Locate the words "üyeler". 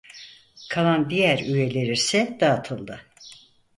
1.39-1.87